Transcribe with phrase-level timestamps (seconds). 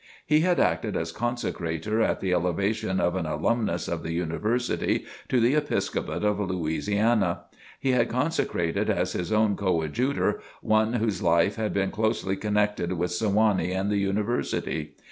[0.25, 5.39] He had acted as consecrator at the elevation of an alumnus of the University to
[5.39, 7.41] the Episcopate of Louisiana[A].
[7.79, 13.11] He had consecrated as his own coadjutor one whose life had been closely connected with
[13.11, 14.95] Sewanee and the University.